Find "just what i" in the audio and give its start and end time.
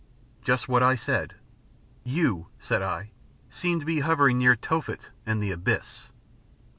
0.41-0.95